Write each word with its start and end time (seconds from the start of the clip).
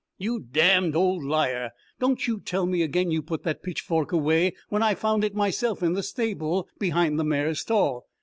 "You 0.17 0.39
damned 0.39 0.95
old 0.95 1.23
liar 1.23 1.73
don't 1.99 2.25
you 2.25 2.39
tell 2.39 2.65
me 2.65 2.81
again 2.81 3.11
you 3.11 3.21
put 3.21 3.43
that 3.43 3.61
pitchfork 3.61 4.11
away 4.11 4.53
when 4.69 4.81
I 4.81 4.95
found 4.95 5.23
it 5.23 5.35
myself 5.35 5.83
in 5.83 5.93
the 5.93 6.01
stable 6.01 6.67
behind 6.79 7.19
the 7.19 7.23
mare's 7.23 7.59
stall. 7.59 8.07